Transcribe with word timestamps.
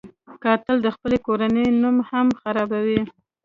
قاتل 0.43 0.77
د 0.81 0.87
خپلې 0.95 1.17
کورنۍ 1.25 1.65
نوم 1.81 1.97
هم 2.09 2.27
خرابوي 2.41 3.01